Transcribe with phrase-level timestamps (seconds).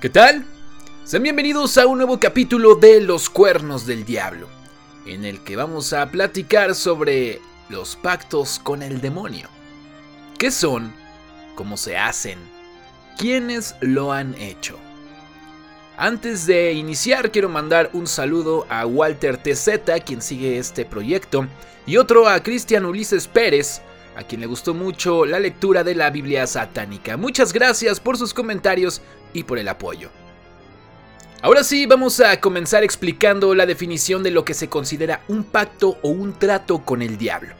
[0.00, 0.46] ¿Qué tal?
[1.04, 4.48] Sean bienvenidos a un nuevo capítulo de Los Cuernos del Diablo,
[5.04, 7.38] en el que vamos a platicar sobre
[7.68, 9.50] los pactos con el demonio.
[10.38, 10.94] ¿Qué son?
[11.54, 12.38] ¿Cómo se hacen?
[13.18, 14.78] ¿Quiénes lo han hecho?
[15.98, 21.46] Antes de iniciar, quiero mandar un saludo a Walter TZ, quien sigue este proyecto,
[21.84, 23.82] y otro a Cristian Ulises Pérez,
[24.16, 27.18] a quien le gustó mucho la lectura de la Biblia satánica.
[27.18, 30.10] Muchas gracias por sus comentarios y por el apoyo.
[31.42, 35.98] Ahora sí, vamos a comenzar explicando la definición de lo que se considera un pacto
[36.02, 37.54] o un trato con el diablo.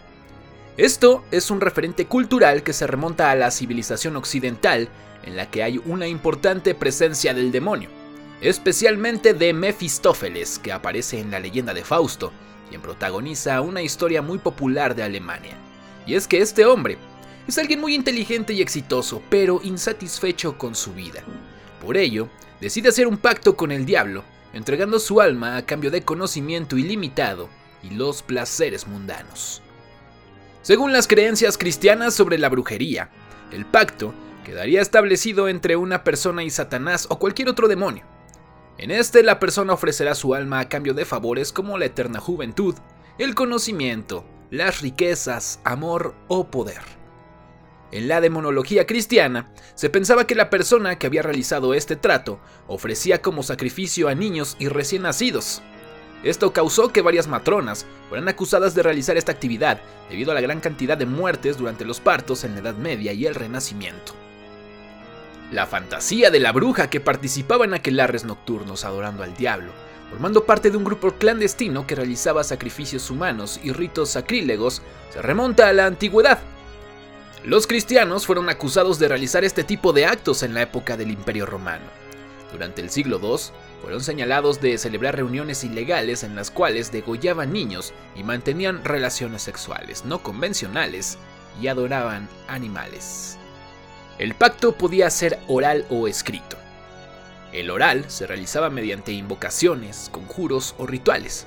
[0.77, 4.89] Esto es un referente cultural que se remonta a la civilización occidental,
[5.25, 7.89] en la que hay una importante presencia del demonio,
[8.41, 12.33] especialmente de Mefistófeles, que aparece en la leyenda de Fausto,
[12.69, 15.57] quien protagoniza una historia muy popular de Alemania.
[16.07, 16.99] Y es que este hombre
[17.47, 21.23] es alguien muy inteligente y exitoso, pero insatisfecho con su vida.
[21.81, 22.29] Por ello,
[22.61, 27.49] decide hacer un pacto con el diablo, entregando su alma a cambio de conocimiento ilimitado
[27.83, 29.63] y los placeres mundanos.
[30.63, 33.11] Según las creencias cristianas sobre la brujería,
[33.51, 34.13] el pacto
[34.45, 38.05] quedaría establecido entre una persona y Satanás o cualquier otro demonio.
[38.77, 42.75] En este la persona ofrecerá su alma a cambio de favores como la eterna juventud,
[43.19, 47.00] el conocimiento, las riquezas, amor o poder.
[47.93, 53.21] En la demonología cristiana, se pensaba que la persona que había realizado este trato ofrecía
[53.21, 55.63] como sacrificio a niños y recién nacidos.
[56.23, 60.61] Esto causó que varias matronas fueran acusadas de realizar esta actividad debido a la gran
[60.61, 64.13] cantidad de muertes durante los partos en la Edad Media y el Renacimiento.
[65.51, 69.73] La fantasía de la bruja que participaba en aquelarres nocturnos adorando al diablo
[70.11, 75.69] formando parte de un grupo clandestino que realizaba sacrificios humanos y ritos sacrílegos, se remonta
[75.69, 76.41] a la antigüedad.
[77.45, 81.47] Los cristianos fueron acusados de realizar este tipo de actos en la época del Imperio
[81.47, 81.87] Romano.
[82.53, 83.39] Durante el siglo II,
[83.81, 90.05] fueron señalados de celebrar reuniones ilegales en las cuales degollaban niños y mantenían relaciones sexuales
[90.05, 91.17] no convencionales
[91.63, 93.39] y adoraban animales.
[94.19, 96.59] El pacto podía ser oral o escrito.
[97.55, 101.47] El oral se realizaba mediante invocaciones, conjuros o rituales.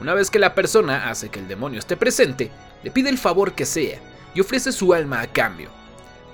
[0.00, 2.50] Una vez que la persona hace que el demonio esté presente,
[2.82, 4.00] le pide el favor que sea
[4.36, 5.70] y ofrece su alma a cambio.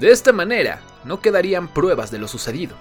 [0.00, 2.74] De esta manera, no quedarían pruebas de lo sucedido.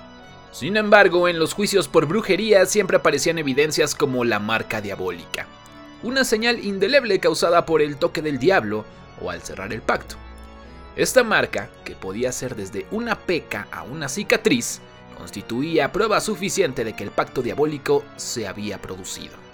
[0.52, 5.46] Sin embargo, en los juicios por brujería siempre aparecían evidencias como la marca diabólica,
[6.02, 8.84] una señal indeleble causada por el toque del diablo
[9.22, 10.16] o al cerrar el pacto.
[10.96, 14.82] Esta marca, que podía ser desde una peca a una cicatriz,
[15.18, 19.51] constituía prueba suficiente de que el pacto diabólico se había producido.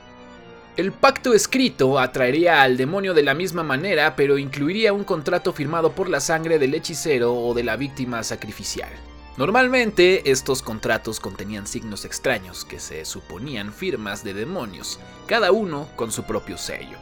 [0.78, 5.94] El pacto escrito atraería al demonio de la misma manera, pero incluiría un contrato firmado
[5.94, 8.92] por la sangre del hechicero o de la víctima sacrificial.
[9.38, 16.12] Normalmente, estos contratos contenían signos extraños que se suponían firmas de demonios, cada uno con
[16.12, 17.00] su propio sello.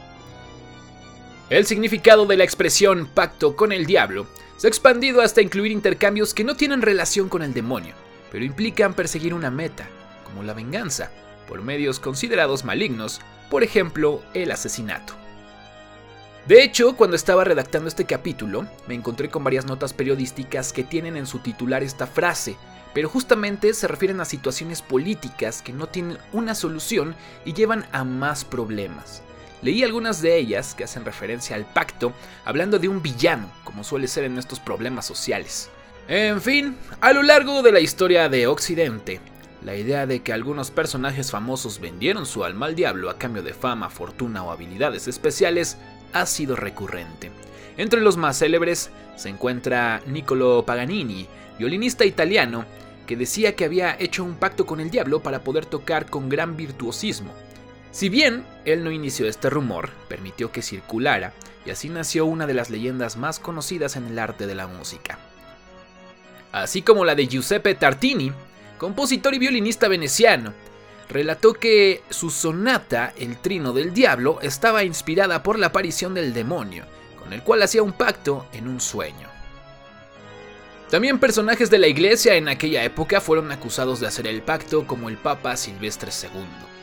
[1.50, 4.26] El significado de la expresión pacto con el diablo
[4.56, 7.94] se ha expandido hasta incluir intercambios que no tienen relación con el demonio,
[8.32, 9.86] pero implican perseguir una meta,
[10.24, 11.10] como la venganza,
[11.46, 13.20] por medios considerados malignos,
[13.50, 15.14] por ejemplo, el asesinato.
[16.46, 21.16] De hecho, cuando estaba redactando este capítulo, me encontré con varias notas periodísticas que tienen
[21.16, 22.56] en su titular esta frase,
[22.94, 28.04] pero justamente se refieren a situaciones políticas que no tienen una solución y llevan a
[28.04, 29.22] más problemas.
[29.60, 32.12] Leí algunas de ellas que hacen referencia al pacto,
[32.44, 35.68] hablando de un villano, como suele ser en estos problemas sociales.
[36.08, 39.20] En fin, a lo largo de la historia de Occidente,
[39.64, 43.54] la idea de que algunos personajes famosos vendieron su alma al diablo a cambio de
[43.54, 45.78] fama, fortuna o habilidades especiales
[46.12, 47.30] ha sido recurrente.
[47.76, 51.26] Entre los más célebres se encuentra Niccolo Paganini,
[51.58, 52.64] violinista italiano,
[53.06, 56.56] que decía que había hecho un pacto con el diablo para poder tocar con gran
[56.56, 57.32] virtuosismo.
[57.90, 61.32] Si bien él no inició este rumor, permitió que circulara,
[61.64, 65.18] y así nació una de las leyendas más conocidas en el arte de la música
[66.62, 68.32] así como la de Giuseppe Tartini,
[68.78, 70.52] compositor y violinista veneciano.
[71.08, 76.84] Relató que su sonata, El Trino del Diablo, estaba inspirada por la aparición del demonio,
[77.18, 79.28] con el cual hacía un pacto en un sueño.
[80.90, 85.08] También personajes de la iglesia en aquella época fueron acusados de hacer el pacto como
[85.08, 86.75] el Papa Silvestre II.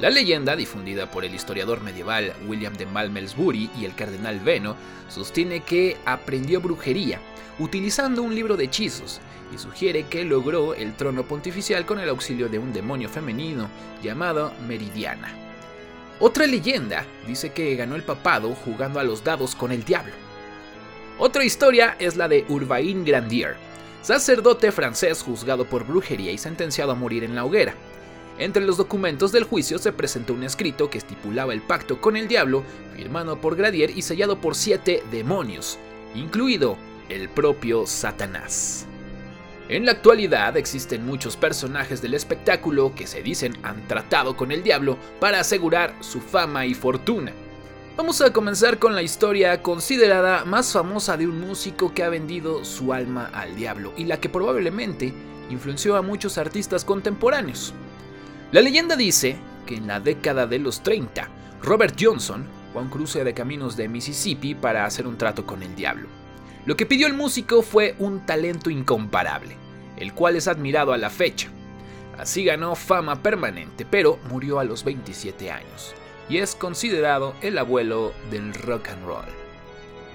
[0.00, 4.74] La leyenda, difundida por el historiador medieval William de Malmesbury y el cardenal Veno,
[5.08, 7.20] sostiene que aprendió brujería
[7.58, 9.20] utilizando un libro de hechizos
[9.54, 13.68] y sugiere que logró el trono pontificial con el auxilio de un demonio femenino
[14.02, 15.34] llamado Meridiana.
[16.18, 20.14] Otra leyenda dice que ganó el papado jugando a los dados con el diablo.
[21.18, 23.56] Otra historia es la de Urbain Grandier.
[24.00, 27.74] sacerdote francés juzgado por brujería y sentenciado a morir en la hoguera.
[28.40, 32.26] Entre los documentos del juicio se presentó un escrito que estipulaba el pacto con el
[32.26, 32.64] diablo,
[32.96, 35.78] firmado por Gradier y sellado por siete demonios,
[36.14, 36.78] incluido
[37.10, 38.86] el propio Satanás.
[39.68, 44.62] En la actualidad existen muchos personajes del espectáculo que se dicen han tratado con el
[44.62, 47.32] diablo para asegurar su fama y fortuna.
[47.98, 52.64] Vamos a comenzar con la historia considerada más famosa de un músico que ha vendido
[52.64, 55.12] su alma al diablo y la que probablemente
[55.50, 57.74] influenció a muchos artistas contemporáneos.
[58.52, 61.28] La leyenda dice que en la década de los 30,
[61.62, 65.62] Robert Johnson fue a un cruce de caminos de Mississippi para hacer un trato con
[65.62, 66.08] el diablo.
[66.66, 69.56] Lo que pidió el músico fue un talento incomparable,
[69.96, 71.48] el cual es admirado a la fecha.
[72.18, 75.94] Así ganó fama permanente, pero murió a los 27 años,
[76.28, 79.24] y es considerado el abuelo del rock and roll.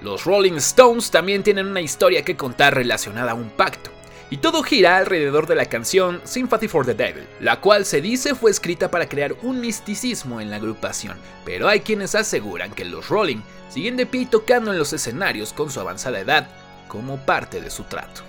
[0.04, 3.95] Los Rolling Stones también tienen una historia que contar relacionada a un pacto
[4.30, 8.34] y todo gira alrededor de la canción Sympathy for the Devil, la cual se dice
[8.34, 13.10] fue escrita para crear un misticismo en la agrupación, pero hay quienes aseguran que los
[13.10, 16.48] Rolling siguen de pie tocando en los escenarios con su avanzada edad
[16.88, 18.22] como parte de su trato.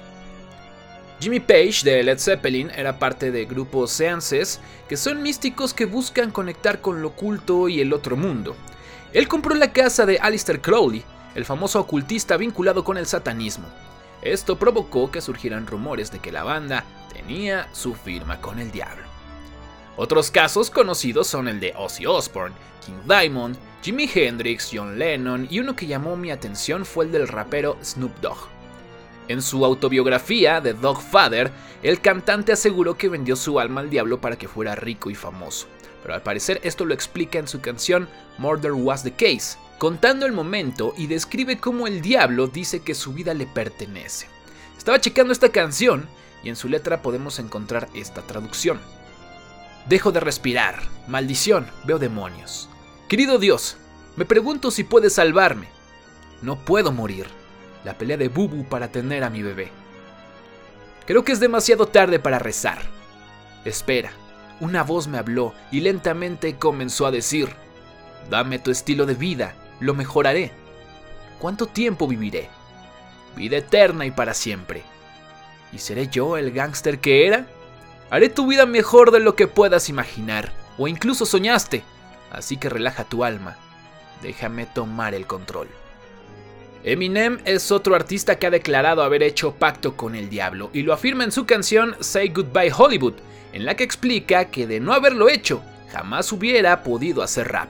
[1.18, 6.30] Jimmy Page de Led Zeppelin era parte de grupos seances que son místicos que buscan
[6.30, 8.54] conectar con lo oculto y el otro mundo.
[9.14, 11.02] Él compró la casa de Aleister Crowley,
[11.34, 13.66] el famoso ocultista vinculado con el satanismo,
[14.32, 19.04] esto provocó que surgieran rumores de que la banda tenía su firma con el diablo.
[19.96, 25.60] Otros casos conocidos son el de Ozzy Osbourne, King Diamond, Jimi Hendrix, John Lennon y
[25.60, 28.48] uno que llamó mi atención fue el del rapero Snoop Dogg.
[29.28, 31.50] En su autobiografía, The Dog Father,
[31.82, 35.66] el cantante aseguró que vendió su alma al diablo para que fuera rico y famoso,
[36.02, 38.08] pero al parecer esto lo explica en su canción
[38.38, 43.12] Murder Was the Case, contando el momento y describe cómo el diablo dice que su
[43.12, 44.26] vida le pertenece.
[44.76, 46.08] Estaba checando esta canción
[46.42, 48.80] y en su letra podemos encontrar esta traducción.
[49.88, 52.68] Dejo de respirar, maldición, veo demonios.
[53.08, 53.76] Querido Dios,
[54.16, 55.68] me pregunto si puedes salvarme.
[56.42, 57.26] No puedo morir.
[57.84, 59.70] La pelea de Bubu para tener a mi bebé.
[61.06, 62.78] Creo que es demasiado tarde para rezar.
[63.64, 64.10] Espera,
[64.58, 67.48] una voz me habló y lentamente comenzó a decir,
[68.28, 70.52] dame tu estilo de vida lo mejoraré.
[71.38, 72.48] ¿Cuánto tiempo viviré?
[73.36, 74.82] Vida eterna y para siempre.
[75.72, 77.46] ¿Y seré yo el gángster que era?
[78.10, 81.82] Haré tu vida mejor de lo que puedas imaginar, o incluso soñaste.
[82.30, 83.56] Así que relaja tu alma.
[84.22, 85.68] Déjame tomar el control.
[86.84, 90.92] Eminem es otro artista que ha declarado haber hecho pacto con el diablo y lo
[90.92, 93.14] afirma en su canción Say Goodbye Hollywood,
[93.52, 97.68] en la que explica que de no haberlo hecho, jamás hubiera podido hacer rap.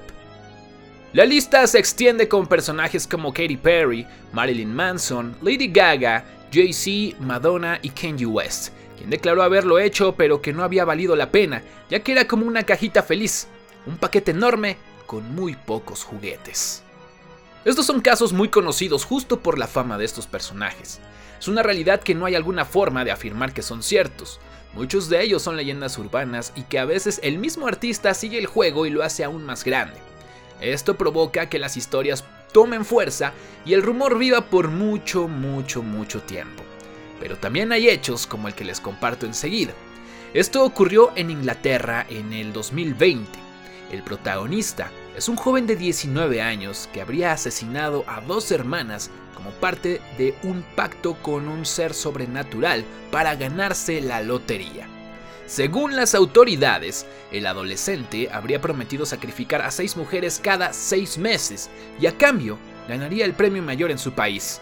[1.16, 7.78] La lista se extiende con personajes como Katy Perry, Marilyn Manson, Lady Gaga, Jay-Z, Madonna
[7.80, 12.00] y Kanye West, quien declaró haberlo hecho pero que no había valido la pena, ya
[12.00, 13.48] que era como una cajita feliz,
[13.86, 14.76] un paquete enorme
[15.06, 16.82] con muy pocos juguetes.
[17.64, 21.00] Estos son casos muy conocidos justo por la fama de estos personajes.
[21.40, 24.38] Es una realidad que no hay alguna forma de afirmar que son ciertos.
[24.74, 28.44] Muchos de ellos son leyendas urbanas y que a veces el mismo artista sigue el
[28.44, 29.96] juego y lo hace aún más grande.
[30.60, 33.32] Esto provoca que las historias tomen fuerza
[33.64, 36.62] y el rumor viva por mucho, mucho, mucho tiempo.
[37.20, 39.72] Pero también hay hechos como el que les comparto enseguida.
[40.34, 43.38] Esto ocurrió en Inglaterra en el 2020.
[43.92, 49.50] El protagonista es un joven de 19 años que habría asesinado a dos hermanas como
[49.50, 54.95] parte de un pacto con un ser sobrenatural para ganarse la lotería.
[55.46, 62.06] Según las autoridades, el adolescente habría prometido sacrificar a seis mujeres cada seis meses y
[62.06, 64.60] a cambio ganaría el premio mayor en su país.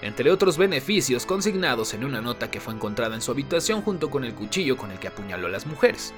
[0.00, 4.24] Entre otros beneficios consignados en una nota que fue encontrada en su habitación junto con
[4.24, 6.14] el cuchillo con el que apuñaló a las mujeres.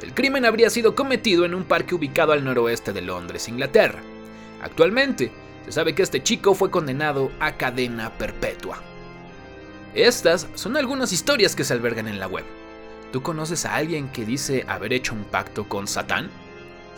[0.00, 4.00] El crimen habría sido cometido en un parque ubicado al noroeste de Londres, Inglaterra.
[4.62, 5.32] Actualmente,
[5.64, 8.80] se sabe que este chico fue condenado a cadena perpetua.
[9.92, 12.44] Estas son algunas historias que se albergan en la web.
[13.12, 16.30] ¿Tú conoces a alguien que dice haber hecho un pacto con Satán?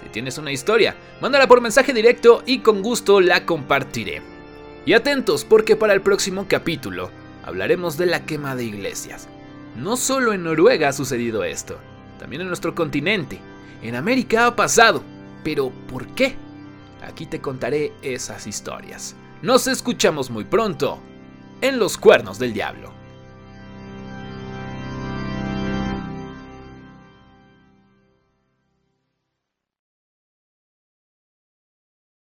[0.02, 4.20] Si tienes una historia, mándala por mensaje directo y con gusto la compartiré.
[4.84, 7.10] Y atentos porque para el próximo capítulo
[7.44, 9.28] hablaremos de la quema de iglesias.
[9.76, 11.78] No solo en Noruega ha sucedido esto,
[12.18, 13.40] también en nuestro continente.
[13.82, 15.02] En América ha pasado.
[15.42, 16.36] Pero ¿por qué?
[17.02, 19.16] Aquí te contaré esas historias.
[19.42, 21.00] Nos escuchamos muy pronto
[21.60, 23.01] en Los Cuernos del Diablo.